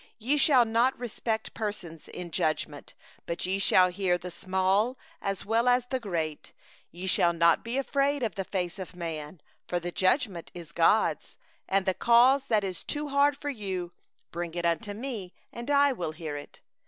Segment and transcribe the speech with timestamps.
[0.19, 2.95] 17Ye shall not respect persons in judgment;
[3.41, 6.55] ye shall hear the small and the great alike;
[6.89, 10.49] ye shall not 1 be afraid of the face of any man; for the judgment
[10.55, 11.37] is God's;
[11.69, 13.59] and the cause that is too hard for you
[13.91, 13.91] ye shall
[14.31, 16.61] bring unto me, and I will hear it.